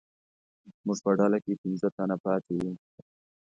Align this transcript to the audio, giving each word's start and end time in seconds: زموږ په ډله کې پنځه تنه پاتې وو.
زموږ 0.79 0.97
په 1.05 1.11
ډله 1.19 1.37
کې 1.43 1.59
پنځه 1.61 1.87
تنه 1.95 2.15
پاتې 2.23 2.53
وو. 2.61 2.73